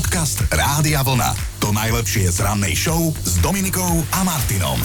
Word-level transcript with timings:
Podcast 0.00 0.48
Rádia 0.48 1.04
Vlna. 1.04 1.36
To 1.60 1.76
najlepšie 1.76 2.32
z 2.32 2.40
rannej 2.40 2.72
show 2.72 3.12
s 3.20 3.36
Dominikou 3.44 4.00
a 4.16 4.24
Martinom. 4.24 4.80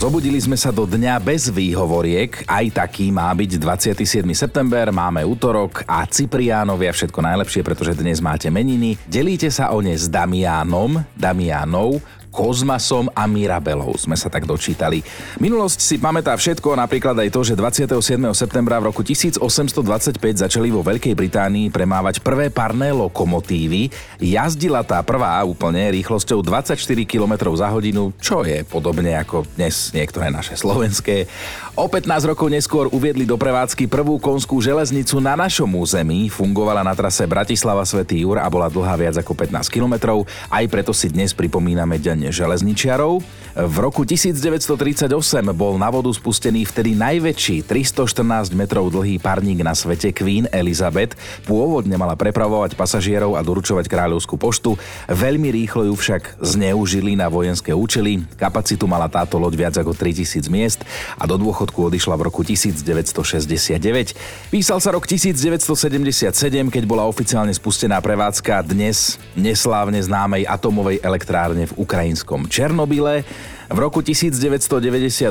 Zobudili 0.00 0.40
sme 0.40 0.56
sa 0.56 0.72
do 0.72 0.88
dňa 0.88 1.20
bez 1.20 1.52
výhovoriek, 1.52 2.48
aj 2.48 2.80
taký 2.80 3.12
má 3.12 3.28
byť 3.36 3.52
27. 3.60 4.24
september, 4.32 4.88
máme 4.88 5.20
útorok 5.28 5.84
a 5.84 6.08
Cipriánovia 6.08 6.88
všetko 6.88 7.20
najlepšie, 7.20 7.60
pretože 7.64 8.00
dnes 8.00 8.24
máte 8.24 8.48
meniny. 8.48 8.96
Delíte 9.04 9.52
sa 9.52 9.76
o 9.76 9.80
ne 9.84 9.92
s 9.92 10.08
Damianom, 10.08 11.04
Damianov, 11.12 12.00
Kozmasom 12.36 13.08
a 13.16 13.24
Mirabelou, 13.24 13.96
sme 13.96 14.12
sa 14.12 14.28
tak 14.28 14.44
dočítali. 14.44 15.00
Minulosť 15.40 15.80
si 15.80 15.96
pamätá 15.96 16.36
všetko, 16.36 16.76
napríklad 16.76 17.16
aj 17.16 17.32
to, 17.32 17.40
že 17.40 17.56
27. 17.56 17.96
septembra 18.36 18.76
v 18.76 18.92
roku 18.92 19.00
1825 19.00 20.20
začali 20.20 20.68
vo 20.68 20.84
Veľkej 20.84 21.16
Británii 21.16 21.72
premávať 21.72 22.20
prvé 22.20 22.52
parné 22.52 22.92
lokomotívy. 22.92 23.88
Jazdila 24.20 24.84
tá 24.84 25.00
prvá 25.00 25.40
úplne 25.48 25.88
rýchlosťou 25.96 26.44
24 26.44 26.76
km 27.08 27.56
za 27.56 27.72
hodinu, 27.72 28.12
čo 28.20 28.44
je 28.44 28.60
podobne 28.68 29.16
ako 29.16 29.48
dnes 29.56 29.96
niektoré 29.96 30.28
naše 30.28 30.60
slovenské. 30.60 31.24
O 31.72 31.88
15 31.88 32.36
rokov 32.36 32.52
neskôr 32.52 32.92
uviedli 32.92 33.24
do 33.24 33.40
prevádzky 33.40 33.88
prvú 33.88 34.20
konskú 34.20 34.60
železnicu 34.60 35.24
na 35.24 35.40
našom 35.40 35.72
území. 35.72 36.28
Fungovala 36.28 36.84
na 36.84 36.92
trase 36.92 37.24
Bratislava 37.24 37.84
Svetý 37.88 38.28
Jur 38.28 38.36
a 38.36 38.48
bola 38.52 38.68
dlhá 38.68 38.92
viac 39.00 39.16
ako 39.16 39.32
15 39.32 39.72
km. 39.72 40.20
Aj 40.52 40.64
preto 40.68 40.92
si 40.92 41.08
dnes 41.08 41.32
pripomíname 41.32 41.96
deň 41.96 42.25
železničiarov. 42.34 43.22
V 43.56 43.76
roku 43.80 44.04
1938 44.04 45.08
bol 45.56 45.80
na 45.80 45.88
vodu 45.88 46.12
spustený 46.12 46.68
vtedy 46.68 46.92
najväčší 46.92 47.64
314 47.64 48.52
metrov 48.52 48.92
dlhý 48.92 49.16
parník 49.16 49.64
na 49.64 49.72
svete 49.72 50.12
Queen 50.12 50.44
Elizabeth. 50.52 51.16
Pôvodne 51.48 51.96
mala 51.96 52.20
prepravovať 52.20 52.76
pasažierov 52.76 53.32
a 53.32 53.40
doručovať 53.40 53.88
kráľovskú 53.88 54.36
poštu. 54.36 54.76
Veľmi 55.08 55.48
rýchlo 55.48 55.88
ju 55.88 55.96
však 55.96 56.36
zneužili 56.44 57.16
na 57.16 57.32
vojenské 57.32 57.72
účely. 57.72 58.28
Kapacitu 58.36 58.84
mala 58.84 59.08
táto 59.08 59.40
loď 59.40 59.56
viac 59.56 59.74
ako 59.80 59.96
3000 59.96 60.52
miest 60.52 60.84
a 61.16 61.24
do 61.24 61.40
dôchodku 61.40 61.88
odišla 61.88 62.12
v 62.20 62.28
roku 62.28 62.44
1969. 62.44 64.52
Písal 64.52 64.84
sa 64.84 64.92
rok 64.92 65.08
1977, 65.08 66.28
keď 66.68 66.84
bola 66.84 67.08
oficiálne 67.08 67.56
spustená 67.56 68.04
prevádzka 68.04 68.68
dnes 68.68 69.16
neslávne 69.32 69.96
známej 69.96 70.44
atomovej 70.44 71.00
elektrárne 71.00 71.64
v 71.70 71.76
Ukrajine 71.80 72.15
ukrajinskom 72.16 72.48
Černobyle. 72.48 73.28
V 73.68 73.78
roku 73.82 74.00
1998 74.00 75.28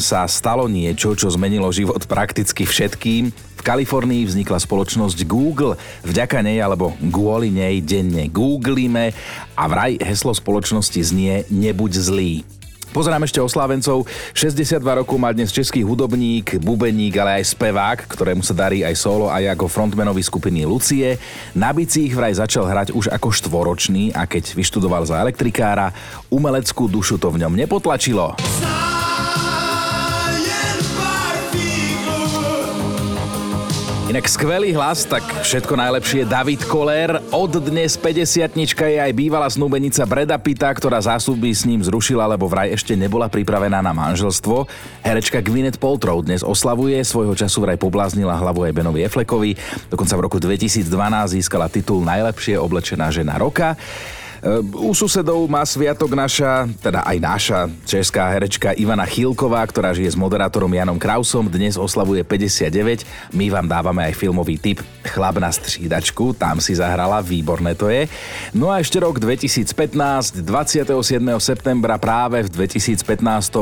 sa 0.00 0.26
stalo 0.26 0.66
niečo, 0.66 1.14
čo 1.14 1.30
zmenilo 1.30 1.70
život 1.70 2.02
prakticky 2.10 2.66
všetkým. 2.66 3.30
V 3.30 3.62
Kalifornii 3.62 4.26
vznikla 4.26 4.58
spoločnosť 4.58 5.22
Google. 5.28 5.78
Vďaka 6.02 6.42
nej 6.42 6.58
alebo 6.58 6.96
kvôli 6.98 7.54
nej 7.54 7.78
denne 7.84 8.26
googlíme 8.26 9.14
a 9.54 9.64
vraj 9.70 10.00
heslo 10.02 10.34
spoločnosti 10.34 10.98
znie 10.98 11.46
Nebuď 11.52 11.92
zlý. 12.02 12.42
Pozerám 12.94 13.26
ešte 13.26 13.42
o 13.42 13.50
Slávencov. 13.50 14.06
62 14.38 14.78
rokov 14.78 15.18
má 15.18 15.34
dnes 15.34 15.50
český 15.50 15.82
hudobník, 15.82 16.62
bubeník, 16.62 17.18
ale 17.18 17.42
aj 17.42 17.58
spevák, 17.58 18.06
ktorému 18.06 18.46
sa 18.46 18.54
darí 18.54 18.86
aj 18.86 18.94
solo 18.94 19.26
aj 19.34 19.58
ako 19.58 19.66
frontmanovi 19.66 20.22
skupiny 20.22 20.62
Lucie. 20.62 21.18
Na 21.58 21.74
bicích 21.74 22.14
vraj 22.14 22.38
začal 22.38 22.70
hrať 22.70 22.94
už 22.94 23.10
ako 23.10 23.34
štvoročný 23.34 24.14
a 24.14 24.30
keď 24.30 24.54
vyštudoval 24.54 25.10
za 25.10 25.18
elektrikára, 25.18 25.90
umeleckú 26.30 26.86
dušu 26.86 27.18
to 27.18 27.34
v 27.34 27.42
ňom 27.42 27.58
nepotlačilo. 27.58 28.38
Inak 34.14 34.30
skvelý 34.30 34.70
hlas, 34.78 35.10
tak 35.10 35.26
všetko 35.26 35.74
najlepšie 35.74 36.22
David 36.30 36.62
Koller. 36.70 37.18
Od 37.34 37.50
dnes 37.50 37.98
50 37.98 38.46
je 38.54 38.98
aj 39.02 39.10
bývalá 39.10 39.50
snúbenica 39.50 40.06
Breda 40.06 40.38
Pitta, 40.38 40.70
ktorá 40.70 41.02
zásubby 41.02 41.50
s 41.50 41.66
ním 41.66 41.82
zrušila, 41.82 42.22
lebo 42.30 42.46
vraj 42.46 42.70
ešte 42.70 42.94
nebola 42.94 43.26
pripravená 43.26 43.82
na 43.82 43.90
manželstvo. 43.90 44.70
Herečka 45.02 45.42
Gwyneth 45.42 45.82
Paltrow 45.82 46.22
dnes 46.22 46.46
oslavuje, 46.46 47.02
svojho 47.02 47.34
času 47.34 47.66
vraj 47.66 47.74
pobláznila 47.74 48.38
hlavu 48.38 48.62
aj 48.62 48.76
Benovi 48.78 49.02
Eflekovi. 49.02 49.58
Dokonca 49.90 50.14
v 50.14 50.24
roku 50.30 50.38
2012 50.38 50.86
získala 51.34 51.66
titul 51.66 52.06
Najlepšie 52.06 52.54
oblečená 52.54 53.10
žena 53.10 53.34
roka. 53.34 53.74
U 54.76 54.92
susedov 54.92 55.48
má 55.48 55.64
sviatok 55.64 56.12
naša, 56.12 56.68
teda 56.84 57.00
aj 57.00 57.16
naša 57.16 57.58
česká 57.88 58.28
herečka 58.28 58.76
Ivana 58.76 59.08
Chilková, 59.08 59.64
ktorá 59.64 59.96
žije 59.96 60.12
s 60.12 60.20
moderátorom 60.20 60.68
Janom 60.68 61.00
Krausom, 61.00 61.48
dnes 61.48 61.80
oslavuje 61.80 62.20
59. 62.20 63.08
My 63.32 63.48
vám 63.48 63.64
dávame 63.64 64.04
aj 64.04 64.12
filmový 64.20 64.60
tip 64.60 64.84
Chlap 65.00 65.40
na 65.40 65.48
střídačku, 65.48 66.36
tam 66.36 66.60
si 66.60 66.76
zahrala, 66.76 67.24
výborné 67.24 67.72
to 67.72 67.88
je. 67.88 68.04
No 68.52 68.68
a 68.68 68.84
ešte 68.84 69.00
rok 69.00 69.16
2015, 69.16 70.44
27. 70.44 70.92
septembra 71.40 71.96
práve 71.96 72.44
v 72.44 72.68
2015 72.68 73.00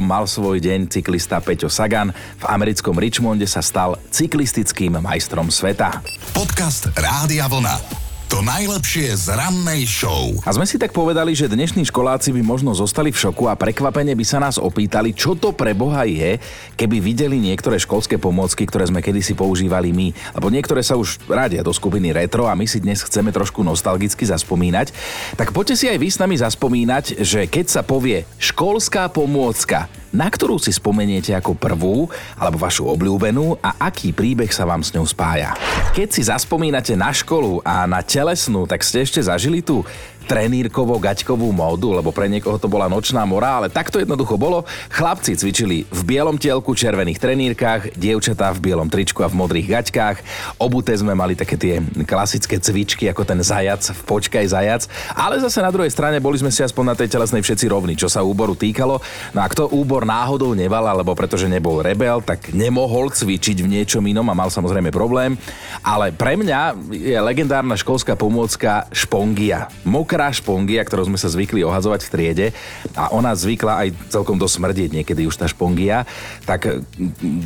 mal 0.02 0.26
svoj 0.26 0.58
deň 0.58 0.90
cyklista 0.90 1.38
Peťo 1.38 1.70
Sagan. 1.70 2.10
V 2.42 2.44
americkom 2.50 2.98
Richmonde 2.98 3.46
sa 3.46 3.62
stal 3.62 4.02
cyklistickým 4.10 4.98
majstrom 4.98 5.46
sveta. 5.46 6.02
Podcast 6.34 6.90
Rádia 6.98 7.46
Vlna. 7.46 8.11
To 8.32 8.40
najlepšie 8.40 9.12
z 9.12 9.36
rannej 9.36 9.84
show. 9.84 10.32
A 10.48 10.56
sme 10.56 10.64
si 10.64 10.80
tak 10.80 10.96
povedali, 10.96 11.36
že 11.36 11.52
dnešní 11.52 11.84
školáci 11.84 12.32
by 12.32 12.40
možno 12.40 12.72
zostali 12.72 13.12
v 13.12 13.20
šoku 13.20 13.44
a 13.44 13.60
prekvapene 13.60 14.16
by 14.16 14.24
sa 14.24 14.40
nás 14.40 14.56
opýtali, 14.56 15.12
čo 15.12 15.36
to 15.36 15.52
pre 15.52 15.76
Boha 15.76 16.08
je, 16.08 16.40
keby 16.72 16.96
videli 16.96 17.36
niektoré 17.36 17.76
školské 17.76 18.16
pomôcky, 18.16 18.64
ktoré 18.64 18.88
sme 18.88 19.04
kedysi 19.04 19.36
používali 19.36 19.92
my. 19.92 20.16
Lebo 20.32 20.48
niektoré 20.48 20.80
sa 20.80 20.96
už 20.96 21.20
radia 21.28 21.60
do 21.60 21.76
skupiny 21.76 22.08
retro 22.08 22.48
a 22.48 22.56
my 22.56 22.64
si 22.64 22.80
dnes 22.80 23.04
chceme 23.04 23.36
trošku 23.36 23.60
nostalgicky 23.60 24.24
zaspomínať. 24.24 24.96
Tak 25.36 25.52
poďte 25.52 25.84
si 25.84 25.92
aj 25.92 26.00
vy 26.00 26.08
s 26.08 26.16
nami 26.16 26.40
zaspomínať, 26.40 27.20
že 27.20 27.44
keď 27.44 27.68
sa 27.68 27.82
povie 27.84 28.24
školská 28.40 29.12
pomôcka, 29.12 29.92
na 30.12 30.28
ktorú 30.28 30.60
si 30.60 30.70
spomeniete 30.70 31.32
ako 31.32 31.56
prvú 31.56 32.06
alebo 32.36 32.60
vašu 32.60 32.84
obľúbenú 32.84 33.56
a 33.64 33.80
aký 33.88 34.12
príbeh 34.12 34.52
sa 34.52 34.68
vám 34.68 34.84
s 34.84 34.92
ňou 34.92 35.08
spája. 35.08 35.56
Keď 35.96 36.08
si 36.12 36.22
zaspomínate 36.28 36.92
na 36.92 37.10
školu 37.10 37.64
a 37.64 37.88
na 37.88 38.04
telesnú, 38.22 38.70
tak 38.70 38.86
ste 38.86 39.02
ešte 39.02 39.18
zažili 39.18 39.66
tú 39.66 39.82
trenírkovo-gaťkovú 40.32 41.52
módu, 41.52 41.92
lebo 41.92 42.08
pre 42.08 42.24
niekoho 42.24 42.56
to 42.56 42.64
bola 42.64 42.88
nočná 42.88 43.20
mora, 43.28 43.60
ale 43.60 43.68
takto 43.68 44.00
jednoducho 44.00 44.40
bolo. 44.40 44.64
Chlapci 44.88 45.36
cvičili 45.36 45.84
v 45.92 46.00
bielom 46.08 46.40
tielku, 46.40 46.72
červených 46.72 47.20
trenírkach, 47.20 47.92
dievčatá 48.00 48.48
v 48.56 48.72
bielom 48.72 48.88
tričku 48.88 49.20
a 49.20 49.28
v 49.28 49.36
modrých 49.36 49.68
gaťkách. 49.68 50.16
Obuté 50.56 50.96
sme 50.96 51.12
mali 51.12 51.36
také 51.36 51.60
tie 51.60 51.84
klasické 52.08 52.56
cvičky, 52.56 53.12
ako 53.12 53.28
ten 53.28 53.44
zajac 53.44 53.84
v 53.92 54.00
počkaj 54.08 54.46
zajac, 54.48 54.88
ale 55.12 55.36
zase 55.36 55.60
na 55.60 55.68
druhej 55.68 55.92
strane 55.92 56.16
boli 56.16 56.40
sme 56.40 56.48
si 56.48 56.64
aspoň 56.64 56.84
na 56.88 56.96
tej 56.96 57.12
telesnej 57.12 57.44
všetci 57.44 57.68
rovní, 57.68 57.92
čo 57.92 58.08
sa 58.08 58.24
úboru 58.24 58.56
týkalo. 58.56 59.04
No 59.36 59.40
a 59.44 59.46
kto 59.52 59.68
úbor 59.68 60.08
náhodou 60.08 60.56
neval, 60.56 60.88
alebo 60.88 61.12
pretože 61.12 61.44
nebol 61.44 61.84
rebel, 61.84 62.24
tak 62.24 62.56
nemohol 62.56 63.12
cvičiť 63.12 63.60
v 63.60 63.68
niečom 63.68 64.00
inom 64.08 64.24
a 64.32 64.38
mal 64.38 64.48
samozrejme 64.48 64.88
problém. 64.88 65.36
Ale 65.84 66.08
pre 66.16 66.40
mňa 66.40 66.78
je 66.88 67.18
legendárna 67.20 67.76
školská 67.76 68.16
pomôcka 68.16 68.88
špongia. 68.94 69.68
Mok 69.84 70.21
mokrá 70.22 70.38
špongia, 70.38 70.86
ktorou 70.86 71.10
sme 71.10 71.18
sa 71.18 71.26
zvykli 71.26 71.66
ohadzovať 71.66 72.06
v 72.06 72.12
triede 72.14 72.46
a 72.94 73.10
ona 73.10 73.34
zvykla 73.34 73.82
aj 73.82 73.88
celkom 74.14 74.38
dosť 74.38 74.54
smrdieť 74.62 74.90
niekedy 74.94 75.26
už 75.26 75.34
tá 75.34 75.50
špongia, 75.50 76.06
tak 76.46 76.86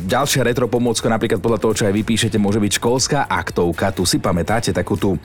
ďalšia 0.05 0.45
retro 0.45 0.69
pomôcka 0.69 1.09
napríklad 1.09 1.41
podľa 1.41 1.57
toho, 1.57 1.73
čo 1.73 1.83
aj 1.89 1.97
vypíšete, 1.97 2.37
môže 2.37 2.61
byť 2.61 2.77
školská 2.77 3.25
aktovka. 3.25 3.89
Tu 3.97 4.05
si 4.05 4.21
pamätáte 4.21 4.69
takú 4.69 4.93
tú 4.93 5.17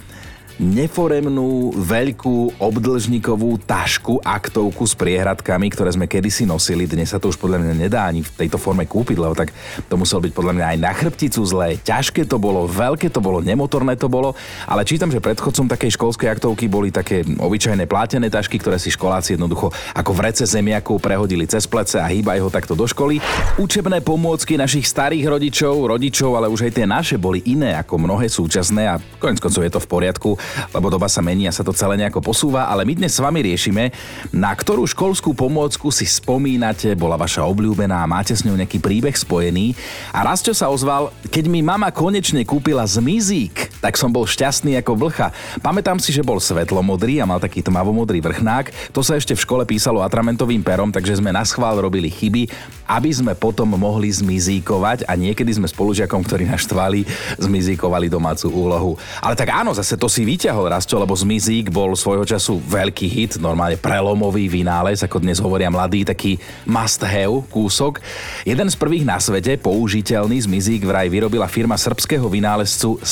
neforemnú, 0.60 1.72
veľkú 1.72 2.60
obdlžníkovú 2.60 3.64
tašku, 3.64 4.20
aktovku 4.20 4.84
s 4.84 4.92
priehradkami, 4.92 5.72
ktoré 5.72 5.94
sme 5.94 6.10
kedysi 6.10 6.44
nosili. 6.44 6.84
Dnes 6.84 7.14
sa 7.14 7.22
to 7.22 7.32
už 7.32 7.40
podľa 7.40 7.64
mňa 7.64 7.74
nedá 7.88 8.04
ani 8.04 8.20
v 8.20 8.30
tejto 8.44 8.60
forme 8.60 8.84
kúpiť, 8.84 9.16
lebo 9.16 9.32
tak 9.32 9.54
to 9.88 9.94
muselo 9.96 10.20
byť 10.20 10.32
podľa 10.36 10.52
mňa 10.58 10.66
aj 10.74 10.78
na 10.82 10.92
chrbticu 10.92 11.40
zlé. 11.48 11.80
Ťažké 11.80 12.28
to 12.28 12.36
bolo, 12.36 12.68
veľké 12.68 13.08
to 13.08 13.24
bolo, 13.24 13.40
nemotorné 13.40 13.96
to 13.96 14.12
bolo, 14.12 14.36
ale 14.68 14.84
čítam, 14.84 15.08
že 15.08 15.24
predchodcom 15.24 15.70
takej 15.72 15.96
školskej 15.96 16.28
aktovky 16.28 16.68
boli 16.68 16.92
také 16.92 17.24
obyčajné 17.24 17.88
plátené 17.88 18.28
tašky, 18.28 18.60
ktoré 18.60 18.76
si 18.76 18.92
školáci 18.92 19.40
jednoducho 19.40 19.72
ako 19.96 20.10
v 20.12 20.20
rece 20.28 20.44
zemiakov 20.44 21.00
prehodili 21.00 21.48
cez 21.48 21.64
plece 21.64 21.96
a 21.96 22.10
hýbajú 22.10 22.48
ho 22.48 22.50
takto 22.52 22.76
do 22.76 22.84
školy. 22.84 23.22
Učebné 23.56 24.04
pomôcky 24.04 24.60
našich 24.60 24.84
starých 24.84 25.30
rodičov, 25.32 25.88
rodičov, 25.88 26.36
ale 26.36 26.52
už 26.52 26.68
aj 26.68 26.72
tie 26.76 26.86
naše 26.88 27.16
boli 27.16 27.40
iné 27.48 27.78
ako 27.78 27.96
mnohé 27.96 28.28
súčasné 28.28 28.82
a 28.90 29.00
konec 29.16 29.40
koncov 29.40 29.62
je 29.62 29.72
to 29.72 29.80
v 29.80 29.88
poriadku 29.88 30.30
lebo 30.70 30.92
doba 30.92 31.08
sa 31.08 31.24
mení 31.24 31.48
a 31.48 31.56
sa 31.56 31.64
to 31.64 31.72
celé 31.72 31.96
nejako 31.96 32.20
posúva, 32.20 32.68
ale 32.68 32.84
my 32.84 32.94
dnes 33.00 33.16
s 33.16 33.24
vami 33.24 33.40
riešime, 33.40 33.88
na 34.36 34.52
ktorú 34.52 34.84
školskú 34.84 35.32
pomôcku 35.32 35.88
si 35.88 36.04
spomínate, 36.04 36.92
bola 36.92 37.16
vaša 37.16 37.48
obľúbená 37.48 38.04
máte 38.04 38.36
s 38.36 38.44
ňou 38.44 38.60
nejaký 38.60 38.76
príbeh 38.78 39.16
spojený. 39.16 39.72
A 40.12 40.20
raz 40.20 40.44
čo 40.44 40.52
sa 40.52 40.68
ozval, 40.68 41.08
keď 41.32 41.48
mi 41.48 41.64
mama 41.64 41.88
konečne 41.88 42.44
kúpila 42.44 42.84
zmizík, 42.84 43.71
tak 43.82 43.98
som 43.98 44.14
bol 44.14 44.22
šťastný 44.22 44.78
ako 44.78 44.94
vlcha. 44.94 45.34
Pamätám 45.58 45.98
si, 45.98 46.14
že 46.14 46.22
bol 46.22 46.38
svetlomodrý 46.38 47.18
a 47.18 47.26
mal 47.26 47.42
taký 47.42 47.66
tmavomodrý 47.66 48.22
vrchnák. 48.22 48.94
To 48.94 49.02
sa 49.02 49.18
ešte 49.18 49.34
v 49.34 49.42
škole 49.42 49.66
písalo 49.66 50.06
atramentovým 50.06 50.62
perom, 50.62 50.94
takže 50.94 51.18
sme 51.18 51.34
na 51.34 51.42
schvál 51.42 51.82
robili 51.82 52.06
chyby, 52.06 52.46
aby 52.86 53.10
sme 53.10 53.34
potom 53.34 53.74
mohli 53.74 54.06
zmizíkovať 54.06 55.10
a 55.10 55.18
niekedy 55.18 55.50
sme 55.58 55.66
spolužiakom, 55.66 56.22
ktorí 56.22 56.46
nás 56.46 56.62
štvali, 56.62 57.02
zmizíkovali 57.42 58.06
domácu 58.06 58.46
úlohu. 58.54 58.94
Ale 59.18 59.34
tak 59.34 59.50
áno, 59.50 59.74
zase 59.74 59.98
to 59.98 60.06
si 60.06 60.22
vyťahol 60.22 60.70
Rasto, 60.70 60.94
lebo 60.94 61.18
zmizík 61.18 61.74
bol 61.74 61.98
svojho 61.98 62.22
času 62.22 62.62
veľký 62.62 63.06
hit, 63.10 63.32
normálne 63.42 63.74
prelomový 63.74 64.46
vynález, 64.46 65.02
ako 65.02 65.18
dnes 65.18 65.42
hovoria 65.42 65.72
mladí, 65.72 66.06
taký 66.06 66.38
must 66.62 67.02
have 67.02 67.42
kúsok. 67.50 67.98
Jeden 68.46 68.70
z 68.70 68.76
prvých 68.78 69.02
na 69.02 69.18
svete 69.18 69.58
použiteľný 69.58 70.38
zmizík 70.38 70.86
vraj 70.86 71.10
vyrobila 71.10 71.50
firma 71.50 71.74
srbského 71.74 72.28
vynálezcu 72.30 73.02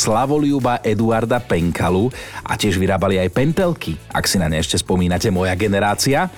Slavoliuba 0.60 0.84
Eduarda 0.84 1.40
Penkalu 1.40 2.12
a 2.44 2.52
tiež 2.52 2.76
vyrábali 2.76 3.16
aj 3.16 3.32
pentelky, 3.32 3.96
ak 4.12 4.28
si 4.28 4.36
na 4.36 4.44
ne 4.44 4.60
ešte 4.60 4.76
spomínate, 4.76 5.32
moja 5.32 5.56
generácia. 5.56 6.28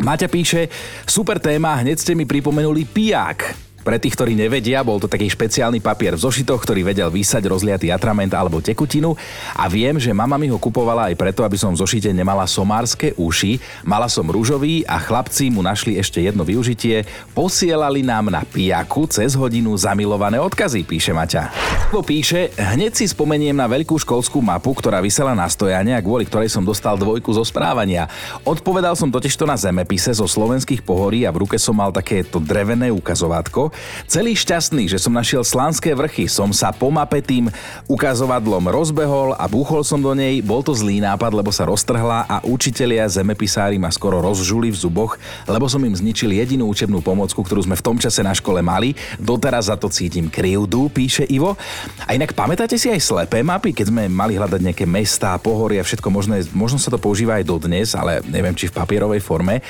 Maťa 0.00 0.32
píše, 0.32 0.72
super 1.04 1.36
téma, 1.36 1.76
hneď 1.84 2.00
ste 2.00 2.16
mi 2.16 2.24
pripomenuli 2.24 2.88
piják. 2.88 3.52
Pre 3.82 3.98
tých, 3.98 4.14
ktorí 4.14 4.38
nevedia, 4.38 4.86
bol 4.86 5.02
to 5.02 5.10
taký 5.10 5.26
špeciálny 5.26 5.82
papier 5.82 6.14
v 6.14 6.22
zošitoch, 6.22 6.62
ktorý 6.62 6.86
vedel 6.86 7.10
vysať 7.10 7.50
rozliatý 7.50 7.90
atrament 7.90 8.30
alebo 8.30 8.62
tekutinu 8.62 9.18
a 9.58 9.66
viem, 9.66 9.98
že 9.98 10.14
mama 10.14 10.38
mi 10.38 10.46
ho 10.46 10.54
kupovala 10.54 11.10
aj 11.10 11.18
preto, 11.18 11.42
aby 11.42 11.58
som 11.58 11.74
v 11.74 11.82
zošite 11.82 12.14
nemala 12.14 12.46
somárske 12.46 13.10
uši. 13.18 13.58
Mala 13.82 14.06
som 14.06 14.30
rúžový 14.30 14.86
a 14.86 15.02
chlapci 15.02 15.50
mu 15.50 15.66
našli 15.66 15.98
ešte 15.98 16.22
jedno 16.22 16.46
využitie. 16.46 17.02
Posielali 17.34 18.06
nám 18.06 18.30
na 18.30 18.46
pijaku 18.46 19.10
cez 19.10 19.34
hodinu 19.34 19.74
zamilované 19.74 20.38
odkazy, 20.38 20.86
píše 20.86 21.10
Maťa. 21.10 21.50
Po 21.90 22.06
píše, 22.06 22.54
hneď 22.54 22.94
si 22.94 23.10
spomeniem 23.10 23.58
na 23.58 23.66
veľkú 23.66 23.98
školskú 23.98 24.38
mapu, 24.38 24.78
ktorá 24.78 25.02
vysela 25.02 25.34
na 25.34 25.50
stojane 25.50 25.98
a 25.98 26.00
kvôli 26.00 26.22
ktorej 26.22 26.54
som 26.54 26.62
dostal 26.62 26.94
dvojku 26.94 27.34
zo 27.34 27.42
správania. 27.42 28.06
Odpovedal 28.46 28.94
som 28.94 29.10
totižto 29.10 29.42
na 29.42 29.58
zemepise 29.58 30.14
zo 30.14 30.30
slovenských 30.30 30.86
pohorí 30.86 31.26
a 31.26 31.34
v 31.34 31.42
ruke 31.42 31.58
som 31.58 31.74
mal 31.74 31.90
takéto 31.90 32.38
drevené 32.38 32.94
ukazovátko, 32.94 33.71
Celý 34.06 34.36
šťastný, 34.36 34.86
že 34.86 35.00
som 35.00 35.12
našiel 35.12 35.42
slanské 35.42 35.96
vrchy, 35.96 36.28
som 36.28 36.52
sa 36.52 36.70
po 36.70 36.92
mape 36.92 37.24
tým 37.24 37.48
ukazovadlom 37.88 38.68
rozbehol 38.68 39.34
a 39.34 39.48
búchol 39.48 39.82
som 39.82 39.98
do 39.98 40.12
nej. 40.12 40.44
Bol 40.44 40.60
to 40.60 40.76
zlý 40.76 41.00
nápad, 41.02 41.32
lebo 41.32 41.50
sa 41.50 41.66
roztrhla 41.66 42.28
a 42.28 42.36
učitelia 42.44 43.08
zemepisári 43.08 43.80
ma 43.80 43.90
skoro 43.90 44.22
rozžuli 44.22 44.70
v 44.70 44.78
zuboch, 44.78 45.18
lebo 45.50 45.66
som 45.66 45.82
im 45.82 45.94
zničil 45.96 46.30
jedinú 46.36 46.68
učebnú 46.68 47.02
pomocku, 47.02 47.42
ktorú 47.42 47.64
sme 47.64 47.74
v 47.74 47.84
tom 47.84 47.96
čase 47.96 48.20
na 48.20 48.36
škole 48.36 48.60
mali. 48.62 48.94
Doteraz 49.18 49.72
za 49.72 49.76
to 49.80 49.88
cítim 49.88 50.28
krivdu, 50.28 50.92
píše 50.92 51.24
Ivo. 51.26 51.56
A 52.04 52.14
inak 52.14 52.36
pamätáte 52.36 52.76
si 52.76 52.92
aj 52.92 53.02
slepé 53.02 53.42
mapy, 53.42 53.72
keď 53.72 53.88
sme 53.88 54.06
mali 54.12 54.36
hľadať 54.36 54.60
nejaké 54.60 54.84
mestá, 54.84 55.34
pohory 55.40 55.80
a 55.80 55.86
všetko 55.86 56.08
možné. 56.12 56.44
Možno 56.52 56.76
sa 56.76 56.92
to 56.92 57.00
používa 57.00 57.40
aj 57.40 57.48
dodnes, 57.48 57.96
ale 57.96 58.20
neviem, 58.28 58.54
či 58.54 58.68
v 58.68 58.76
papierovej 58.76 59.24
forme. 59.24 59.64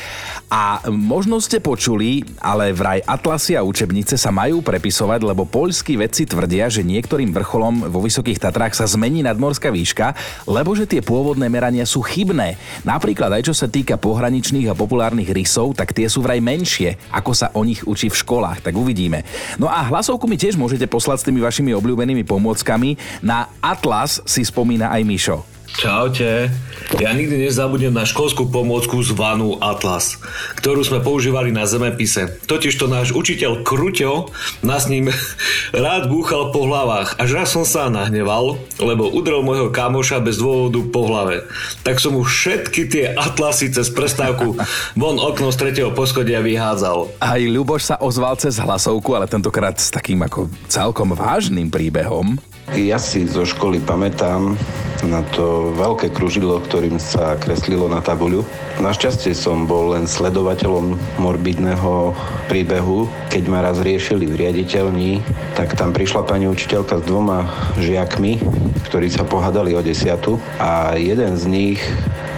A 0.50 0.82
možno 0.90 1.38
ste 1.38 1.62
počuli, 1.62 2.26
ale 2.43 2.75
vraj 2.75 3.00
Atlasy 3.04 3.54
a 3.54 3.62
učebnice 3.62 3.91
učebnice 3.92 4.16
sa 4.16 4.32
majú 4.32 4.64
prepisovať, 4.64 5.20
lebo 5.20 5.44
poľskí 5.44 6.00
vedci 6.00 6.24
tvrdia, 6.24 6.72
že 6.72 6.80
niektorým 6.80 7.28
vrcholom 7.28 7.92
vo 7.92 8.00
Vysokých 8.00 8.40
Tatrách 8.40 8.72
sa 8.72 8.88
zmení 8.88 9.20
nadmorská 9.20 9.68
výška, 9.68 10.16
lebo 10.48 10.72
že 10.72 10.88
tie 10.88 11.04
pôvodné 11.04 11.52
merania 11.52 11.84
sú 11.84 12.00
chybné. 12.00 12.56
Napríklad 12.88 13.28
aj 13.28 13.52
čo 13.52 13.54
sa 13.54 13.68
týka 13.68 14.00
pohraničných 14.00 14.72
a 14.72 14.78
populárnych 14.78 15.28
rysov, 15.28 15.76
tak 15.76 15.92
tie 15.92 16.08
sú 16.08 16.24
vraj 16.24 16.40
menšie, 16.40 16.96
ako 17.12 17.36
sa 17.36 17.52
o 17.52 17.60
nich 17.68 17.84
učí 17.84 18.08
v 18.08 18.16
školách, 18.16 18.64
tak 18.64 18.72
uvidíme. 18.72 19.28
No 19.60 19.68
a 19.68 19.84
hlasovku 19.84 20.24
mi 20.24 20.40
tiež 20.40 20.56
môžete 20.56 20.88
poslať 20.88 21.20
s 21.20 21.26
tými 21.28 21.44
vašimi 21.44 21.76
obľúbenými 21.76 22.24
pomôckami. 22.24 22.96
Na 23.20 23.52
Atlas 23.60 24.24
si 24.24 24.40
spomína 24.40 24.88
aj 24.88 25.04
Mišo. 25.04 25.44
Čaute. 25.72 26.52
Ja 27.00 27.16
nikdy 27.16 27.48
nezabudnem 27.48 27.94
na 27.94 28.04
školskú 28.04 28.52
pomôcku 28.52 29.00
zvanu 29.00 29.56
Atlas, 29.64 30.20
ktorú 30.60 30.84
sme 30.84 31.00
používali 31.00 31.48
na 31.48 31.64
zemepise. 31.64 32.36
Totiž 32.44 32.76
to 32.76 32.90
náš 32.90 33.16
učiteľ 33.16 33.64
Kruťo 33.64 34.28
nás 34.60 34.92
ním 34.92 35.08
rád 35.72 36.12
búchal 36.12 36.52
po 36.52 36.69
hlavách. 36.69 37.16
Až 37.16 37.30
raz 37.32 37.48
som 37.54 37.64
sa 37.64 37.88
nahneval, 37.88 38.60
lebo 38.76 39.08
udrel 39.08 39.40
môjho 39.40 39.72
kamoša 39.72 40.20
bez 40.20 40.36
dôvodu 40.36 40.84
po 40.92 41.08
hlave. 41.08 41.48
Tak 41.80 41.96
som 41.96 42.20
mu 42.20 42.28
všetky 42.28 42.92
tie 42.92 43.04
atlasy 43.16 43.72
cez 43.72 43.88
prestávku 43.88 44.60
von 44.92 45.16
okno 45.16 45.48
z 45.48 45.56
tretieho 45.56 45.90
poschodia 45.96 46.44
vyhádzal. 46.44 47.25
Aj 47.25 47.40
Ľuboš 47.40 47.82
sa 47.88 47.96
ozval 47.96 48.36
cez 48.36 48.60
hlasovku, 48.60 49.16
ale 49.16 49.25
tentokrát 49.25 49.80
s 49.80 49.88
takým 49.88 50.20
ako 50.20 50.52
celkom 50.68 51.16
vážnym 51.16 51.72
príbehom. 51.72 52.51
Ja 52.72 52.96
si 52.96 53.28
zo 53.28 53.44
školy 53.44 53.84
pamätám 53.84 54.56
na 55.04 55.20
to 55.36 55.76
veľké 55.76 56.08
kružidlo, 56.08 56.56
ktorým 56.64 56.96
sa 56.96 57.36
kreslilo 57.36 57.84
na 57.84 58.00
tabuľu. 58.00 58.48
Našťastie 58.80 59.36
som 59.36 59.69
bol 59.69 59.92
len 59.92 60.08
sledovateľom 60.08 60.96
morbidného 61.20 62.16
príbehu. 62.48 63.12
Keď 63.28 63.44
ma 63.44 63.60
raz 63.60 63.76
riešili 63.76 64.24
v 64.24 64.48
riaditeľni, 64.48 65.20
tak 65.52 65.76
tam 65.76 65.92
prišla 65.92 66.24
pani 66.24 66.48
učiteľka 66.48 67.04
s 67.04 67.04
dvoma 67.04 67.44
žiakmi, 67.76 68.40
ktorí 68.88 69.12
sa 69.12 69.28
pohádali 69.28 69.76
o 69.76 69.84
desiatu 69.84 70.40
a 70.56 70.96
jeden 70.96 71.36
z 71.36 71.44
nich 71.52 71.80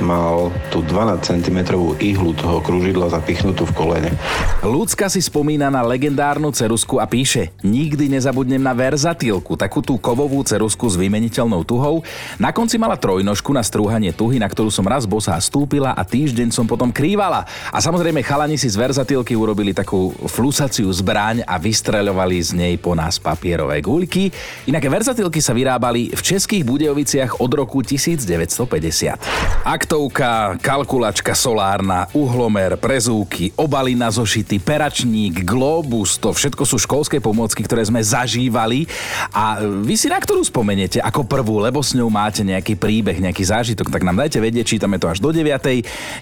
mal 0.02 0.50
tú 0.73 0.82
12 0.82 1.23
cm 1.23 1.58
ihlu 2.02 2.31
toho 2.35 2.58
kružidla 2.58 3.12
zapichnutú 3.12 3.69
v 3.70 3.73
kolene. 3.76 4.11
Ľudská 4.64 5.06
si 5.06 5.23
spomína 5.23 5.70
na 5.70 5.85
legendárnu 5.85 6.50
cerusku 6.50 6.99
a 6.99 7.06
píše 7.06 7.55
Nikdy 7.62 8.11
nezabudnem 8.11 8.58
na 8.58 8.75
verzatilku, 8.75 9.55
takú 9.55 9.85
tú 9.85 10.00
kovovú 10.00 10.41
cerusku 10.43 10.88
s 10.91 10.99
vymeniteľnou 10.99 11.62
tuhou. 11.62 12.02
Na 12.41 12.50
konci 12.50 12.81
mala 12.81 12.99
trojnožku 12.99 13.52
na 13.55 13.62
strúhanie 13.62 14.11
tuhy, 14.11 14.43
na 14.43 14.50
ktorú 14.50 14.73
som 14.73 14.87
raz 14.88 15.06
bosá 15.06 15.38
stúpila 15.38 15.94
a 15.94 16.02
týždeň 16.02 16.50
som 16.50 16.67
potom 16.67 16.90
krývala. 16.90 17.47
A 17.70 17.79
samozrejme 17.79 18.25
chalani 18.25 18.58
si 18.58 18.67
z 18.67 18.81
verzatilky 18.81 19.37
urobili 19.37 19.76
takú 19.76 20.17
flusaciu 20.26 20.90
zbraň 20.90 21.47
a 21.47 21.61
vystreľovali 21.61 22.37
z 22.40 22.50
nej 22.56 22.75
po 22.81 22.97
nás 22.97 23.20
papierové 23.20 23.79
guľky. 23.85 24.32
Inak 24.67 24.88
verzatilky 24.88 25.38
sa 25.38 25.52
vyrábali 25.52 26.14
v 26.14 26.20
Českých 26.20 26.64
Budejoviciach 26.64 27.38
od 27.38 27.50
roku 27.52 27.85
1950. 27.85 29.20
Ak 29.64 29.83
taktovka, 29.84 30.56
kalkulačka 30.64 31.36
solárna, 31.36 32.08
uhlomer, 32.16 32.72
prezúky, 32.81 33.52
obaly 33.52 33.92
na 33.92 34.08
zošity, 34.08 34.56
peračník, 34.56 35.44
globus, 35.44 36.16
to 36.16 36.32
všetko 36.32 36.64
sú 36.64 36.81
školské 36.81 37.20
pomôcky, 37.20 37.60
ktoré 37.60 37.84
sme 37.84 38.00
zažívali. 38.00 38.88
A 39.28 39.60
vy 39.60 39.92
si 40.00 40.08
na 40.08 40.16
ktorú 40.16 40.40
spomeniete 40.40 41.04
ako 41.04 41.28
prvú, 41.28 41.60
lebo 41.60 41.84
s 41.84 41.92
ňou 41.92 42.08
máte 42.08 42.40
nejaký 42.40 42.81
príbeh, 42.81 43.20
nejaký 43.20 43.44
zážitok, 43.44 43.92
tak 43.92 44.08
nám 44.08 44.25
dajte 44.25 44.40
vedieť, 44.40 44.72
čítame 44.72 44.96
to 44.96 45.04
až 45.04 45.20
do 45.20 45.28
9. 45.28 45.52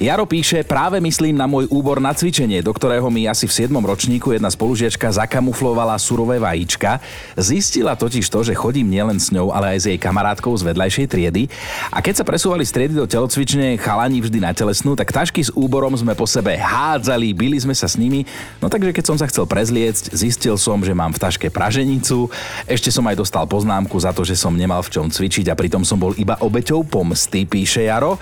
Jaro 0.02 0.26
píše, 0.26 0.66
práve 0.66 0.98
myslím 0.98 1.38
na 1.38 1.46
môj 1.46 1.70
úbor 1.70 2.02
na 2.02 2.10
cvičenie, 2.10 2.66
do 2.66 2.74
ktorého 2.74 3.06
mi 3.14 3.30
asi 3.30 3.46
v 3.46 3.70
7. 3.70 3.70
ročníku 3.78 4.34
jedna 4.34 4.50
spolužiačka 4.50 5.06
zakamuflovala 5.22 5.94
surové 6.02 6.42
vajíčka. 6.42 6.98
Zistila 7.38 7.94
totiž 7.94 8.26
to, 8.26 8.42
že 8.42 8.58
chodím 8.58 8.90
nielen 8.90 9.22
s 9.22 9.30
ňou, 9.30 9.54
ale 9.54 9.78
aj 9.78 9.86
s 9.86 9.88
jej 9.94 9.98
kamarátkou 10.02 10.50
z 10.58 10.66
vedľajšej 10.66 11.06
triedy. 11.06 11.46
A 11.94 12.02
keď 12.02 12.18
sa 12.18 12.24
presúvali 12.26 12.66
z 12.66 12.74
triedy 12.74 12.98
do 12.98 13.06
telocvičenia, 13.06 13.51
tradične 13.52 13.76
chalani 13.76 14.24
vždy 14.24 14.40
na 14.40 14.56
telesnú, 14.56 14.96
tak 14.96 15.12
tašky 15.12 15.44
s 15.44 15.52
úborom 15.52 15.92
sme 15.92 16.16
po 16.16 16.24
sebe 16.24 16.56
hádzali, 16.56 17.36
bili 17.36 17.60
sme 17.60 17.76
sa 17.76 17.84
s 17.84 18.00
nimi. 18.00 18.24
No 18.64 18.72
takže 18.72 18.96
keď 18.96 19.04
som 19.04 19.16
sa 19.20 19.28
chcel 19.28 19.44
prezliecť, 19.44 20.08
zistil 20.16 20.56
som, 20.56 20.80
že 20.80 20.96
mám 20.96 21.12
v 21.12 21.20
taške 21.20 21.52
praženicu. 21.52 22.32
Ešte 22.64 22.88
som 22.88 23.04
aj 23.04 23.20
dostal 23.20 23.44
poznámku 23.44 23.92
za 24.00 24.16
to, 24.16 24.24
že 24.24 24.40
som 24.40 24.56
nemal 24.56 24.80
v 24.80 24.96
čom 24.96 25.12
cvičiť 25.12 25.52
a 25.52 25.58
pritom 25.58 25.84
som 25.84 26.00
bol 26.00 26.16
iba 26.16 26.40
obeťou 26.40 26.80
pomsty, 26.88 27.44
píše 27.44 27.84
Jaro. 27.84 28.16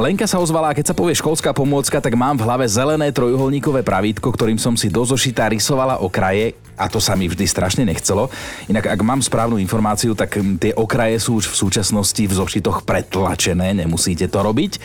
Lenka 0.00 0.24
sa 0.24 0.40
ozvala, 0.40 0.72
keď 0.72 0.96
sa 0.96 0.96
povie 0.96 1.12
školská 1.12 1.52
pomôcka, 1.52 2.00
tak 2.00 2.16
mám 2.16 2.40
v 2.40 2.48
hlave 2.48 2.64
zelené 2.64 3.12
trojuholníkové 3.12 3.84
pravítko, 3.84 4.32
ktorým 4.32 4.56
som 4.56 4.80
si 4.80 4.88
do 4.88 5.04
zošita 5.04 5.44
rysovala 5.52 6.00
okraje, 6.00 6.56
a 6.80 6.88
to 6.88 6.96
sa 6.96 7.12
mi 7.12 7.28
vždy 7.28 7.44
strašne 7.44 7.84
nechcelo. 7.84 8.32
Inak 8.72 8.88
ak 8.88 9.00
mám 9.04 9.20
správnu 9.20 9.60
informáciu, 9.60 10.16
tak 10.16 10.40
hm, 10.40 10.56
tie 10.56 10.72
okraje 10.72 11.20
sú 11.20 11.44
už 11.44 11.52
v 11.52 11.58
súčasnosti 11.68 12.22
v 12.24 12.32
zošitoch 12.32 12.88
pretlačené, 12.88 13.76
nemusíte 13.76 14.24
to 14.32 14.40
robiť. 14.40 14.80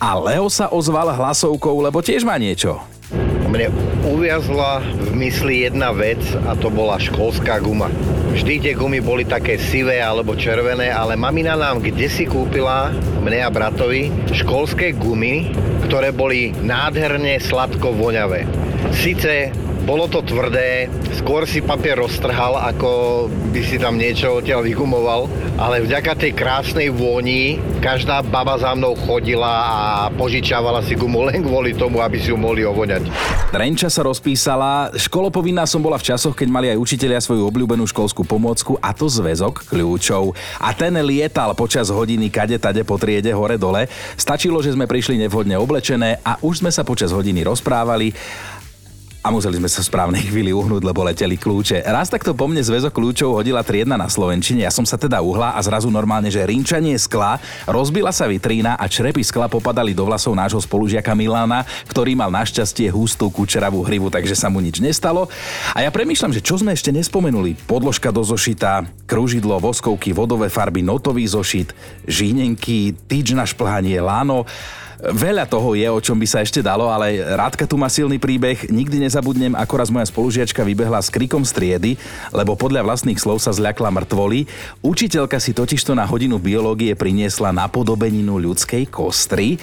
A 0.00 0.16
Leo 0.16 0.48
sa 0.48 0.72
ozval 0.72 1.12
hlasovkou, 1.12 1.84
lebo 1.84 2.00
tiež 2.00 2.24
má 2.24 2.40
niečo. 2.40 2.80
Mne 3.54 3.70
uviazla 4.08 4.82
v 4.82 5.14
mysli 5.14 5.68
jedna 5.68 5.94
vec 5.94 6.18
a 6.48 6.56
to 6.58 6.72
bola 6.72 6.98
školská 6.98 7.62
guma. 7.62 7.86
Vždy 8.34 8.58
tie 8.58 8.74
gumy 8.74 8.98
boli 8.98 9.22
také 9.22 9.60
sivé 9.60 10.02
alebo 10.02 10.34
červené, 10.34 10.90
ale 10.90 11.14
mamina 11.14 11.54
nám 11.54 11.78
kde 11.78 12.10
si 12.10 12.26
kúpila, 12.26 12.90
mne 13.22 13.46
a 13.46 13.50
bratovi, 13.52 14.10
školské 14.34 14.98
gumy, 14.98 15.54
ktoré 15.86 16.10
boli 16.10 16.50
nádherne 16.64 17.38
sladko 17.38 17.94
voňavé. 17.94 18.42
Sice 18.90 19.54
Bolo 19.84 20.08
to 20.08 20.24
tvrdé, 20.24 20.88
skôr 21.20 21.44
si 21.44 21.60
papier 21.60 22.00
roztrhal, 22.00 22.56
ako 22.56 23.28
by 23.52 23.60
si 23.60 23.76
tam 23.76 24.00
niečo 24.00 24.40
odtiaľ 24.40 24.64
vygumoval, 24.64 25.28
ale 25.60 25.84
vďaka 25.84 26.16
tej 26.16 26.32
krásnej 26.32 26.88
vôni 26.88 27.60
každá 27.84 28.24
baba 28.24 28.56
za 28.56 28.72
mnou 28.72 28.96
chodila 28.96 29.44
a 29.44 30.08
požičávala 30.08 30.80
si 30.80 30.96
gumu 30.96 31.28
len 31.28 31.44
kvôli 31.44 31.76
tomu, 31.76 32.00
aby 32.00 32.16
si 32.16 32.32
ju 32.32 32.36
mohli 32.40 32.64
ovoňať. 32.64 33.12
Renča 33.52 33.92
sa 33.92 34.00
rozpísala, 34.08 34.88
školopovinná 34.96 35.68
som 35.68 35.84
bola 35.84 36.00
v 36.00 36.16
časoch, 36.16 36.32
keď 36.32 36.48
mali 36.48 36.72
aj 36.72 36.80
učitelia 36.80 37.20
svoju 37.20 37.44
obľúbenú 37.44 37.84
školskú 37.84 38.24
pomôcku 38.24 38.80
a 38.80 38.96
to 38.96 39.12
zväzok 39.12 39.68
kľúčov. 39.68 40.32
A 40.64 40.72
ten 40.72 40.96
lietal 41.04 41.52
počas 41.52 41.92
hodiny 41.92 42.32
kade 42.32 42.56
tade 42.56 42.88
po 42.88 42.96
triede 42.96 43.36
hore 43.36 43.60
dole. 43.60 43.84
Stačilo, 44.16 44.64
že 44.64 44.72
sme 44.72 44.88
prišli 44.88 45.20
nevhodne 45.20 45.60
oblečené 45.60 46.24
a 46.24 46.40
už 46.40 46.64
sme 46.64 46.72
sa 46.72 46.88
počas 46.88 47.12
hodiny 47.12 47.44
rozprávali 47.44 48.16
a 49.24 49.32
museli 49.32 49.56
sme 49.56 49.72
sa 49.72 49.80
v 49.80 49.88
správnej 49.88 50.28
chvíli 50.28 50.52
uhnúť, 50.52 50.84
lebo 50.84 51.00
leteli 51.00 51.40
kľúče. 51.40 51.80
Raz 51.88 52.12
takto 52.12 52.36
po 52.36 52.44
mne 52.44 52.60
zväzok 52.60 52.92
kľúčov 52.92 53.40
hodila 53.40 53.64
triedna 53.64 53.96
na 53.96 54.04
Slovenčine, 54.04 54.68
ja 54.68 54.68
som 54.68 54.84
sa 54.84 55.00
teda 55.00 55.24
uhla 55.24 55.56
a 55.56 55.60
zrazu 55.64 55.88
normálne, 55.88 56.28
že 56.28 56.44
rinčanie 56.44 56.92
skla, 57.00 57.40
rozbila 57.64 58.12
sa 58.12 58.28
vitrína 58.28 58.76
a 58.76 58.84
črepy 58.84 59.24
skla 59.24 59.48
popadali 59.48 59.96
do 59.96 60.04
vlasov 60.04 60.36
nášho 60.36 60.60
spolužiaka 60.60 61.16
Milana, 61.16 61.64
ktorý 61.88 62.12
mal 62.12 62.28
našťastie 62.28 62.92
hustú 62.92 63.32
kučeravú 63.32 63.80
hrivu, 63.88 64.12
takže 64.12 64.36
sa 64.36 64.52
mu 64.52 64.60
nič 64.60 64.84
nestalo. 64.84 65.24
A 65.72 65.80
ja 65.80 65.88
premýšľam, 65.88 66.36
že 66.36 66.44
čo 66.44 66.60
sme 66.60 66.76
ešte 66.76 66.92
nespomenuli. 66.92 67.56
Podložka 67.64 68.12
do 68.12 68.20
zošita, 68.20 68.84
kružidlo, 69.08 69.56
voskovky, 69.56 70.12
vodové 70.12 70.52
farby, 70.52 70.84
notový 70.84 71.24
zošit, 71.24 71.72
žínenky, 72.04 72.92
tyč 73.08 73.32
na 73.32 73.48
šplhanie, 73.48 73.96
láno. 74.04 74.44
Veľa 75.00 75.50
toho 75.50 75.74
je, 75.74 75.86
o 75.90 75.98
čom 75.98 76.14
by 76.14 76.26
sa 76.26 76.42
ešte 76.42 76.62
dalo, 76.62 76.86
ale 76.88 77.18
Rádka 77.20 77.66
tu 77.66 77.74
má 77.74 77.90
silný 77.90 78.16
príbeh. 78.22 78.70
Nikdy 78.70 79.04
nezabudnem, 79.04 79.52
ako 79.58 79.74
raz 79.74 79.88
moja 79.90 80.06
spolužiačka 80.06 80.62
vybehla 80.62 81.02
s 81.02 81.10
krikom 81.10 81.42
striedy, 81.42 81.98
lebo 82.30 82.54
podľa 82.54 82.86
vlastných 82.86 83.18
slov 83.18 83.42
sa 83.42 83.50
zľakla 83.50 83.90
mŕtvoli. 83.90 84.46
Učiteľka 84.80 85.42
si 85.42 85.52
totižto 85.52 85.92
na 85.98 86.06
hodinu 86.06 86.38
biológie 86.38 86.94
priniesla 86.94 87.50
napodobeninu 87.50 88.38
ľudskej 88.38 88.86
kostry. 88.88 89.58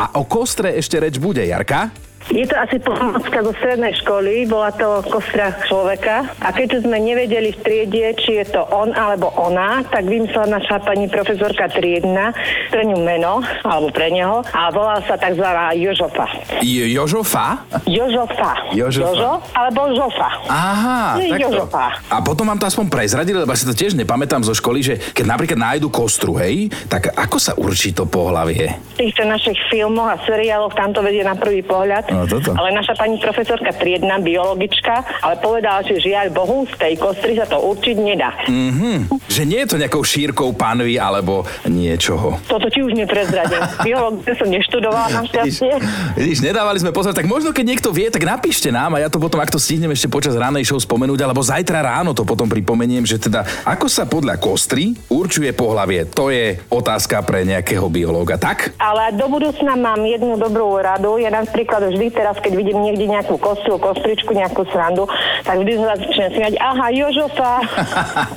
A 0.00 0.16
o 0.16 0.24
kostre 0.24 0.74
ešte 0.80 0.96
reč 0.96 1.20
bude, 1.20 1.44
Jarka? 1.44 2.09
Je 2.28 2.44
to 2.44 2.52
asi 2.54 2.76
pomocka 2.78 3.40
zo 3.40 3.52
strednej 3.56 3.96
školy, 3.96 4.44
bola 4.44 4.68
to 4.70 5.00
kostra 5.04 5.56
človeka 5.64 6.28
a 6.38 6.52
keďže 6.52 6.84
sme 6.84 7.00
nevedeli 7.00 7.50
v 7.50 7.58
triede, 7.58 8.12
či 8.14 8.38
je 8.38 8.54
to 8.54 8.62
on 8.70 8.92
alebo 8.92 9.32
ona, 9.34 9.80
tak 9.82 10.04
vymyslela 10.04 10.60
naša 10.60 10.78
pani 10.78 11.08
profesorka 11.08 11.66
triedna 11.66 12.36
pre 12.68 12.84
ňu 12.84 13.00
meno, 13.00 13.40
alebo 13.64 13.88
pre 13.88 14.12
neho 14.12 14.44
a 14.46 14.68
volala 14.68 15.00
sa 15.02 15.16
tzv. 15.16 15.42
Jožofa. 15.74 16.26
J- 16.60 16.92
Jožofa? 16.92 17.64
Jožofa. 17.84 18.52
Jožofa. 18.70 19.10
Jožo 19.10 19.32
alebo 19.50 19.80
Žofa. 19.90 20.28
Aha, 20.46 21.00
Nie, 21.16 21.34
takto. 21.34 21.42
Jožofa. 21.50 21.86
A 22.06 22.20
potom 22.20 22.46
vám 22.46 22.60
to 22.60 22.68
aspoň 22.68 22.86
prezradili, 22.86 23.38
lebo 23.38 23.50
si 23.52 23.64
to 23.64 23.72
tiež 23.72 23.96
nepamätám 23.96 24.44
zo 24.44 24.52
školy, 24.52 24.84
že 24.84 24.94
keď 25.10 25.24
napríklad 25.26 25.58
nájdu 25.58 25.88
kostru, 25.88 26.36
hej, 26.36 26.68
tak 26.86 27.10
ako 27.10 27.36
sa 27.40 27.56
určí 27.56 27.90
to 27.90 28.04
pohlavie? 28.04 28.76
V 28.94 29.08
týchto 29.08 29.24
našich 29.24 29.56
filmoch 29.66 30.06
a 30.06 30.20
seriáloch 30.20 30.76
tam 30.76 30.92
to 30.92 31.00
vedie 31.00 31.24
na 31.24 31.34
prvý 31.34 31.64
pohľad. 31.64 32.09
No, 32.10 32.26
toto. 32.26 32.52
Ale 32.58 32.74
naša 32.74 32.98
pani 32.98 33.16
profesorka 33.22 33.70
triedna, 33.70 34.18
biologička, 34.18 35.22
ale 35.22 35.38
povedala, 35.38 35.86
že 35.86 36.02
žiaľ 36.02 36.34
Bohu, 36.34 36.66
z 36.66 36.74
tej 36.74 36.94
kostry 36.98 37.38
sa 37.38 37.46
to 37.46 37.62
určiť 37.62 37.96
nedá. 38.02 38.34
Mhm. 38.50 39.22
Že 39.30 39.42
nie 39.46 39.62
je 39.62 39.68
to 39.70 39.80
nejakou 39.80 40.02
šírkou 40.02 40.50
panvy 40.58 40.98
alebo 40.98 41.46
niečoho. 41.64 42.42
Toto 42.50 42.66
ti 42.66 42.82
už 42.82 42.98
neprezradím. 42.98 43.62
Biológiu 43.86 44.34
som 44.34 44.48
neštudovala 44.50 45.22
našťastie. 45.22 45.72
Vidíš, 46.18 46.42
nedávali 46.42 46.82
sme 46.82 46.90
pozor, 46.90 47.14
tak 47.14 47.30
možno 47.30 47.54
keď 47.54 47.64
niekto 47.64 47.94
vie, 47.94 48.10
tak 48.10 48.26
napíšte 48.26 48.74
nám 48.74 48.98
a 48.98 49.02
ja 49.02 49.08
to 49.08 49.22
potom, 49.22 49.38
ak 49.38 49.54
to 49.54 49.62
stihnem 49.62 49.94
ešte 49.94 50.10
počas 50.10 50.34
ránej 50.34 50.66
show 50.66 50.82
spomenúť, 50.82 51.22
alebo 51.22 51.40
zajtra 51.46 51.78
ráno 51.80 52.10
to 52.10 52.26
potom 52.26 52.50
pripomeniem, 52.50 53.06
že 53.06 53.22
teda 53.22 53.46
ako 53.62 53.86
sa 53.86 54.04
podľa 54.10 54.42
kostry 54.42 54.98
určuje 55.06 55.54
pohlavie, 55.54 56.10
to 56.10 56.34
je 56.34 56.58
otázka 56.66 57.22
pre 57.22 57.46
nejakého 57.46 57.86
biológa, 57.86 58.34
tak? 58.34 58.74
Ale 58.80 59.14
do 59.14 59.30
budúcna 59.30 59.78
mám 59.78 60.02
jednu 60.02 60.40
dobrú 60.40 60.74
radu. 60.80 61.20
Ja 61.20 61.30
napríklad 61.30 61.92
vždy 61.92 61.99
teraz, 62.08 62.40
keď 62.40 62.52
vidím 62.56 62.80
niekde 62.80 63.04
nejakú 63.04 63.36
kostru, 63.36 63.76
kostričku, 63.76 64.32
nejakú 64.32 64.64
srandu, 64.72 65.04
tak 65.44 65.60
vždy 65.60 65.72
sa 65.76 65.86
začnem 66.00 66.30
smiať. 66.32 66.54
Aha, 66.56 66.86
Jožofa. 66.88 67.52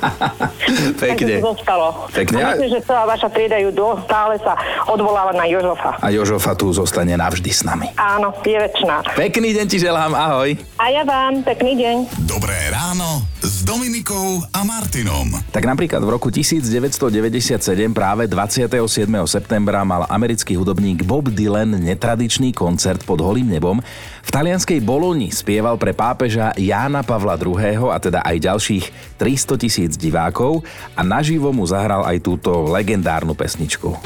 Pekne. 1.00 1.40
Takže 1.40 1.40
zostalo. 1.40 1.88
Pekne. 2.12 2.38
A 2.44 2.46
myslím, 2.52 2.70
že 2.76 2.80
celá 2.84 3.02
vaša 3.08 3.28
trieda 3.32 3.56
ju 3.62 3.70
do, 3.72 3.96
stále 4.04 4.36
sa 4.44 4.52
odvoláva 4.90 5.32
na 5.32 5.48
Jožofa. 5.48 5.96
A 6.04 6.12
Jožofa 6.12 6.52
tu 6.52 6.68
zostane 6.76 7.16
navždy 7.16 7.50
s 7.54 7.64
nami. 7.64 7.88
Áno, 7.96 8.36
je 8.44 8.58
väčšiná. 8.60 9.16
Pekný 9.16 9.56
deň 9.56 9.66
ti 9.70 9.78
želám, 9.80 10.12
ahoj. 10.12 10.52
A 10.76 10.84
ja 10.92 11.02
vám, 11.06 11.40
pekný 11.46 11.80
deň. 11.80 11.96
Dobré 12.28 12.56
ráno 12.68 13.33
s 13.64 13.72
Dominikou 13.72 14.44
a 14.52 14.60
Martinom. 14.60 15.40
Tak 15.48 15.64
napríklad 15.64 16.04
v 16.04 16.12
roku 16.12 16.28
1997 16.28 17.64
práve 17.96 18.28
27. 18.28 18.76
septembra 19.24 19.80
mal 19.88 20.04
americký 20.12 20.52
hudobník 20.52 21.00
Bob 21.08 21.32
Dylan 21.32 21.72
netradičný 21.80 22.52
koncert 22.52 23.08
pod 23.08 23.24
holým 23.24 23.48
nebom. 23.48 23.80
V 24.20 24.28
talianskej 24.28 24.84
Boloni 24.84 25.32
spieval 25.32 25.80
pre 25.80 25.96
pápeža 25.96 26.52
Jána 26.60 27.00
Pavla 27.08 27.40
II. 27.40 27.88
a 27.88 27.96
teda 27.96 28.20
aj 28.20 28.36
ďalších 28.52 29.16
300 29.16 29.56
tisíc 29.56 29.96
divákov 29.96 30.60
a 30.92 31.00
naživo 31.00 31.48
mu 31.48 31.64
zahral 31.64 32.04
aj 32.04 32.20
túto 32.20 32.68
legendárnu 32.68 33.32
pesničku. 33.32 33.96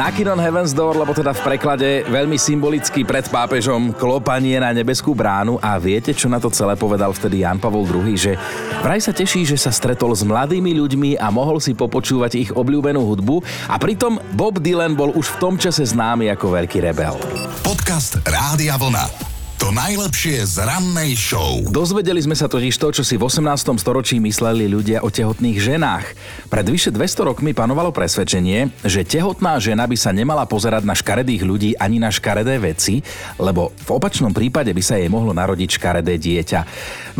Knocking 0.00 0.32
on 0.32 0.40
Heaven's 0.40 0.72
Door, 0.72 0.96
lebo 0.96 1.12
teda 1.12 1.36
v 1.36 1.44
preklade 1.44 2.08
veľmi 2.08 2.40
symbolicky 2.40 3.04
pred 3.04 3.28
pápežom 3.28 3.92
klopanie 3.92 4.56
na 4.56 4.72
nebeskú 4.72 5.12
bránu 5.12 5.60
a 5.60 5.76
viete, 5.76 6.16
čo 6.16 6.24
na 6.24 6.40
to 6.40 6.48
celé 6.48 6.72
povedal 6.72 7.12
vtedy 7.12 7.44
Jan 7.44 7.60
Pavol 7.60 7.84
II, 7.84 8.16
že 8.16 8.32
vraj 8.80 8.96
sa 8.96 9.12
teší, 9.12 9.44
že 9.44 9.60
sa 9.60 9.68
stretol 9.68 10.16
s 10.16 10.24
mladými 10.24 10.72
ľuďmi 10.72 11.20
a 11.20 11.28
mohol 11.28 11.60
si 11.60 11.76
popočúvať 11.76 12.32
ich 12.32 12.48
obľúbenú 12.48 13.04
hudbu 13.04 13.44
a 13.68 13.76
pritom 13.76 14.16
Bob 14.32 14.64
Dylan 14.64 14.96
bol 14.96 15.12
už 15.12 15.36
v 15.36 15.40
tom 15.44 15.54
čase 15.60 15.84
známy 15.84 16.32
ako 16.32 16.48
veľký 16.48 16.80
rebel. 16.80 17.20
Podcast 17.60 18.24
Rádia 18.24 18.80
Vlna. 18.80 19.29
To 19.60 19.76
najlepšie 19.76 20.40
z 20.48 20.64
rannej 20.64 21.12
show. 21.12 21.60
Dozvedeli 21.68 22.16
sme 22.24 22.32
sa 22.32 22.48
totiž 22.48 22.80
to, 22.80 22.96
čo 22.96 23.04
si 23.04 23.20
v 23.20 23.28
18. 23.28 23.76
storočí 23.76 24.16
mysleli 24.16 24.64
ľudia 24.64 25.04
o 25.04 25.12
tehotných 25.12 25.60
ženách. 25.60 26.16
Pred 26.48 26.64
vyše 26.64 26.88
200 26.88 27.28
rokmi 27.28 27.52
panovalo 27.52 27.92
presvedčenie, 27.92 28.72
že 28.80 29.04
tehotná 29.04 29.60
žena 29.60 29.84
by 29.84 29.92
sa 30.00 30.16
nemala 30.16 30.48
pozerať 30.48 30.88
na 30.88 30.96
škaredých 30.96 31.44
ľudí 31.44 31.70
ani 31.76 32.00
na 32.00 32.08
škaredé 32.08 32.56
veci, 32.56 33.04
lebo 33.36 33.76
v 33.84 33.90
opačnom 34.00 34.32
prípade 34.32 34.72
by 34.72 34.80
sa 34.80 34.96
jej 34.96 35.12
mohlo 35.12 35.36
narodiť 35.36 35.76
škaredé 35.76 36.16
dieťa. 36.16 36.60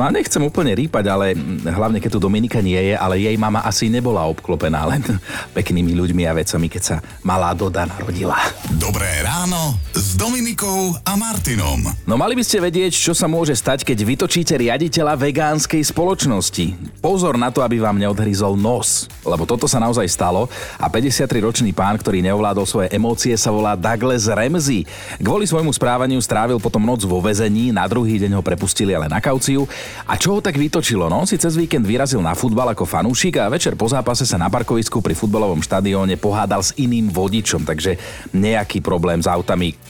No 0.00 0.09
a 0.09 0.14
nechcem 0.14 0.40
úplne 0.40 0.73
rýpať, 0.73 1.12
ale 1.12 1.37
hlavne 1.68 2.00
keď 2.00 2.16
tu 2.16 2.25
Dominika 2.25 2.64
nie 2.64 2.80
je, 2.80 2.97
ale 2.97 3.20
jej 3.20 3.37
mama 3.37 3.68
asi 3.68 3.92
nebola 3.92 4.25
obklopená 4.25 4.88
len 4.88 5.04
peknými 5.61 5.92
ľuďmi 5.92 6.25
a 6.25 6.32
vecami, 6.32 6.73
keď 6.73 6.82
sa 6.88 6.97
malá 7.20 7.52
Doda 7.52 7.85
narodila. 7.85 8.40
Dobré 8.80 9.20
ráno 9.20 9.76
s 10.00 10.16
Dominikou 10.16 10.97
a 11.04 11.12
Martinom. 11.12 11.85
No 12.09 12.16
mali 12.16 12.33
by 12.33 12.40
ste 12.40 12.57
vedieť, 12.57 12.97
čo 12.97 13.12
sa 13.12 13.28
môže 13.28 13.52
stať, 13.52 13.85
keď 13.85 14.09
vytočíte 14.09 14.57
riaditeľa 14.57 15.12
vegánskej 15.12 15.85
spoločnosti. 15.92 16.97
Pozor 17.04 17.37
na 17.37 17.52
to, 17.52 17.61
aby 17.61 17.76
vám 17.76 18.00
neodhryzol 18.00 18.57
nos, 18.57 19.12
lebo 19.28 19.45
toto 19.45 19.69
sa 19.69 19.76
naozaj 19.76 20.09
stalo 20.09 20.49
a 20.80 20.88
53-ročný 20.88 21.76
pán, 21.76 22.00
ktorý 22.00 22.25
neovládol 22.25 22.64
svoje 22.64 22.88
emócie, 22.97 23.37
sa 23.37 23.52
volá 23.52 23.76
Douglas 23.76 24.25
Ramsey. 24.25 24.88
Kvôli 25.21 25.45
svojmu 25.45 25.69
správaniu 25.69 26.16
strávil 26.25 26.57
potom 26.57 26.80
noc 26.80 27.04
vo 27.04 27.21
väzení, 27.21 27.69
na 27.69 27.85
druhý 27.85 28.16
deň 28.25 28.40
ho 28.40 28.42
prepustili 28.47 28.97
ale 28.97 29.04
na 29.04 29.21
kauciu. 29.21 29.69
A 30.09 30.16
čo 30.16 30.33
ho 30.33 30.40
tak 30.40 30.57
vytočilo? 30.57 31.12
No, 31.12 31.28
si 31.28 31.37
cez 31.37 31.61
víkend 31.61 31.85
vyrazil 31.85 32.25
na 32.25 32.33
futbal 32.33 32.73
ako 32.73 32.88
fanúšik 32.88 33.37
a 33.37 33.52
večer 33.52 33.76
po 33.76 33.85
zápase 33.85 34.25
sa 34.25 34.40
na 34.40 34.49
parkovisku 34.49 35.04
pri 35.04 35.12
futbalovom 35.12 35.61
štadióne 35.61 36.16
pohádal 36.16 36.64
s 36.64 36.73
iným 36.80 37.12
vodičom, 37.12 37.69
takže 37.69 38.00
nejaký 38.33 38.80
problém 38.80 39.21
s 39.21 39.28
autami 39.28 39.89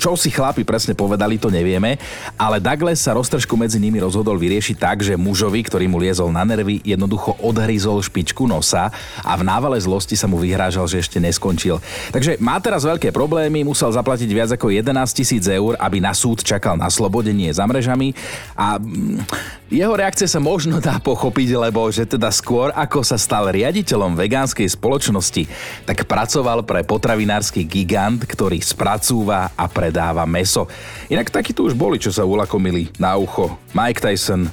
čo 0.00 0.16
si 0.16 0.32
chlapi 0.32 0.64
presne 0.64 0.96
povedali, 0.96 1.36
to 1.36 1.52
nevieme, 1.52 2.00
ale 2.40 2.56
Douglas 2.56 3.04
sa 3.04 3.12
roztržku 3.12 3.52
medzi 3.60 3.76
nimi 3.76 4.00
rozhodol 4.00 4.40
vyriešiť 4.40 4.76
tak, 4.80 5.04
že 5.04 5.20
mužovi, 5.20 5.60
ktorý 5.60 5.84
mu 5.92 6.00
liezol 6.00 6.32
na 6.32 6.40
nervy, 6.48 6.80
jednoducho 6.80 7.36
odhryzol 7.44 8.00
špičku 8.00 8.48
nosa 8.48 8.88
a 9.20 9.36
v 9.36 9.44
návale 9.44 9.76
zlosti 9.76 10.16
sa 10.16 10.24
mu 10.24 10.40
vyhrážal, 10.40 10.88
že 10.88 11.04
ešte 11.04 11.20
neskončil. 11.20 11.76
Takže 12.16 12.40
má 12.40 12.56
teraz 12.64 12.88
veľké 12.88 13.12
problémy, 13.12 13.60
musel 13.60 13.92
zaplatiť 13.92 14.30
viac 14.32 14.50
ako 14.56 14.72
11 14.72 14.88
tisíc 15.12 15.44
eur, 15.44 15.76
aby 15.76 16.00
na 16.00 16.16
súd 16.16 16.40
čakal 16.40 16.80
na 16.80 16.88
slobode, 16.88 17.28
nie 17.36 17.52
za 17.52 17.68
mrežami 17.68 18.16
a 18.56 18.80
mm, 18.80 19.60
jeho 19.70 19.94
reakcia 19.94 20.26
sa 20.26 20.42
možno 20.42 20.82
dá 20.82 20.98
pochopiť, 20.98 21.54
lebo 21.54 21.86
že 21.94 22.02
teda 22.02 22.26
skôr 22.34 22.74
ako 22.74 23.06
sa 23.06 23.14
stal 23.14 23.46
riaditeľom 23.54 24.18
vegánskej 24.18 24.66
spoločnosti, 24.66 25.46
tak 25.86 26.10
pracoval 26.10 26.66
pre 26.66 26.82
potravinársky 26.82 27.62
gigant, 27.62 28.18
ktorý 28.26 28.58
spracúva 28.58 29.54
a 29.54 29.70
predáva 29.90 30.22
meso. 30.22 30.70
Inak 31.10 31.34
takí 31.34 31.50
tu 31.50 31.66
už 31.66 31.74
boli, 31.74 31.98
čo 31.98 32.14
sa 32.14 32.22
ulakomili 32.22 32.94
na 32.94 33.18
ucho. 33.18 33.58
Mike 33.74 33.98
Tyson, 33.98 34.46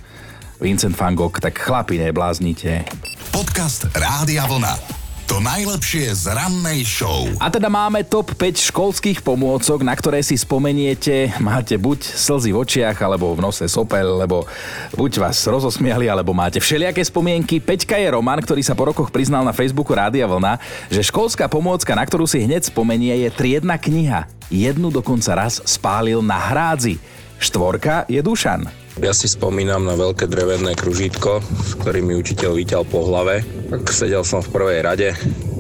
Vincent 0.58 0.98
van 0.98 1.14
Gogh, 1.14 1.38
tak 1.38 1.62
chlapi 1.62 2.02
nebláznite. 2.02 2.90
Podcast 3.30 3.86
Rádia 3.94 4.50
Vlna. 4.50 4.98
To 5.28 5.44
najlepšie 5.44 6.08
z 6.16 6.32
rannej 6.32 6.88
show. 6.88 7.28
A 7.44 7.52
teda 7.52 7.68
máme 7.68 8.00
top 8.08 8.32
5 8.34 8.72
školských 8.72 9.20
pomôcok, 9.22 9.84
na 9.84 9.92
ktoré 9.92 10.24
si 10.24 10.40
spomeniete, 10.40 11.36
máte 11.44 11.76
buď 11.76 12.00
slzy 12.00 12.56
v 12.56 12.64
očiach, 12.64 12.96
alebo 13.04 13.36
v 13.36 13.44
nose 13.44 13.68
sopel, 13.68 14.08
lebo 14.24 14.48
buď 14.96 15.20
vás 15.20 15.38
rozosmiali, 15.44 16.08
alebo 16.08 16.32
máte 16.32 16.64
všelijaké 16.64 17.04
spomienky. 17.04 17.60
Peťka 17.60 18.00
je 18.00 18.08
Roman, 18.08 18.40
ktorý 18.40 18.64
sa 18.64 18.72
po 18.72 18.88
rokoch 18.88 19.12
priznal 19.12 19.44
na 19.44 19.52
Facebooku 19.52 19.92
Rádia 19.92 20.26
Vlna, 20.26 20.64
že 20.88 21.04
školská 21.04 21.52
pomôcka, 21.52 21.92
na 21.92 22.08
ktorú 22.08 22.24
si 22.24 22.40
hneď 22.40 22.72
spomenie, 22.72 23.28
je 23.28 23.30
triedna 23.30 23.76
kniha. 23.76 24.37
Jednu 24.48 24.88
dokonca 24.96 25.36
raz 25.36 25.60
spálil 25.68 26.24
na 26.24 26.40
hrádzi. 26.40 26.96
Štvorka 27.38 28.08
je 28.08 28.24
Dušan. 28.24 28.64
Ja 28.98 29.14
si 29.14 29.30
spomínam 29.30 29.86
na 29.86 29.94
veľké 29.94 30.26
drevené 30.26 30.74
kružítko, 30.74 31.44
s 31.44 31.78
ktorým 31.78 32.10
mi 32.10 32.16
učiteľ 32.18 32.56
vyťal 32.56 32.84
po 32.88 33.06
hlave. 33.06 33.46
Sedel 33.92 34.24
som 34.24 34.42
v 34.42 34.50
prvej 34.56 34.80
rade, 34.82 35.10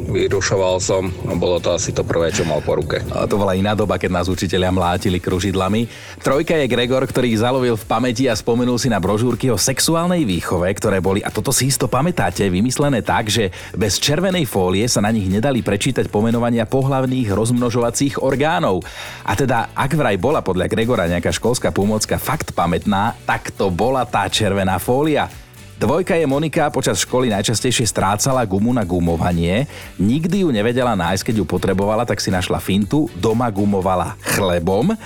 vyrušoval 0.08 0.80
som 0.80 1.12
a 1.28 1.36
bolo 1.36 1.60
to 1.60 1.76
asi 1.76 1.92
to 1.92 2.02
prvé, 2.08 2.32
čo 2.32 2.48
mal 2.48 2.64
po 2.64 2.80
ruke. 2.80 3.04
A 3.12 3.28
to 3.28 3.36
bola 3.36 3.54
iná 3.54 3.76
doba, 3.76 4.00
keď 4.00 4.24
nás 4.24 4.28
učiteľia 4.32 4.72
mlátili 4.72 5.20
kružidlami. 5.20 5.86
Trojka 6.24 6.56
je 6.56 6.72
Gregor, 6.72 7.04
ktorý 7.04 7.36
ich 7.36 7.44
zalovil 7.44 7.76
v 7.76 7.86
pamäti 7.86 8.26
a 8.32 8.34
spomenul 8.34 8.80
si 8.80 8.88
na 8.88 8.98
brožúrky 9.04 9.52
o 9.52 9.60
sexuálnej 9.60 10.24
výchove, 10.24 10.72
ktoré 10.72 11.04
boli, 11.04 11.20
a 11.20 11.30
toto 11.30 11.52
si 11.52 11.68
isto 11.68 11.92
pamätáte, 11.92 12.48
vymyslené 12.48 13.04
tak, 13.04 13.28
že 13.28 13.52
bez 13.76 14.00
červenej 14.00 14.48
fólie 14.48 14.88
sa 14.88 15.04
na 15.04 15.12
nich 15.12 15.28
nedali 15.28 15.60
prečítať 15.60 16.08
pomenovania 16.08 16.64
pohlavných 16.64 17.28
rozmnožovacích 17.36 18.24
orgánov. 18.24 18.88
A 19.28 19.36
teda, 19.36 19.76
ak 19.76 19.92
vraj 19.94 20.16
bola 20.16 20.40
podľa 20.40 20.72
Gregora 20.72 21.12
nejaká 21.12 21.36
školská 21.36 21.76
pomôcka 21.76 22.16
fakt 22.16 22.56
pamätná, 22.56 23.14
tak 23.28 23.52
to 23.52 23.68
bola 23.68 24.08
tá 24.08 24.32
červená 24.32 24.80
fólia. 24.80 25.47
Dvojka 25.78 26.18
je 26.18 26.26
Monika, 26.26 26.74
počas 26.74 26.98
školy 27.06 27.30
najčastejšie 27.30 27.86
strácala 27.86 28.42
gumu 28.50 28.74
na 28.74 28.82
gumovanie. 28.82 29.70
Nikdy 30.02 30.42
ju 30.42 30.50
nevedela 30.50 30.98
nájsť, 30.98 31.30
keď 31.30 31.36
ju 31.38 31.46
potrebovala, 31.46 32.02
tak 32.02 32.18
si 32.18 32.34
našla 32.34 32.58
fintu, 32.58 33.06
doma 33.14 33.46
gumovala 33.54 34.18
chlebom. 34.26 34.98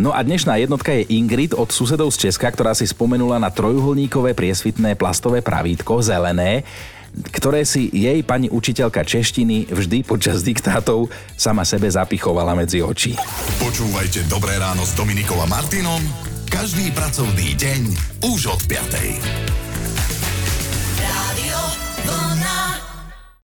No 0.00 0.16
a 0.16 0.24
dnešná 0.24 0.56
jednotka 0.56 0.96
je 0.96 1.12
Ingrid 1.12 1.52
od 1.52 1.68
susedov 1.68 2.08
z 2.16 2.24
Česka, 2.24 2.48
ktorá 2.48 2.72
si 2.72 2.88
spomenula 2.88 3.36
na 3.36 3.52
trojuholníkové 3.52 4.32
priesvitné 4.32 4.96
plastové 4.96 5.44
pravítko, 5.44 6.00
zelené, 6.00 6.64
ktoré 7.28 7.68
si 7.68 7.92
jej 7.92 8.24
pani 8.24 8.48
učiteľka 8.48 9.04
češtiny 9.04 9.68
vždy 9.68 10.08
počas 10.08 10.40
diktátov 10.40 11.12
sama 11.36 11.68
sebe 11.68 11.84
zapichovala 11.84 12.56
medzi 12.56 12.80
oči. 12.80 13.12
Počúvajte 13.60 14.24
Dobré 14.32 14.56
ráno 14.56 14.88
s 14.88 14.96
Dominikom 14.96 15.36
a 15.36 15.46
Martinom 15.52 16.00
každý 16.48 16.88
pracovný 16.96 17.52
deň 17.60 17.80
už 18.24 18.56
od 18.56 18.60
5. 18.72 19.63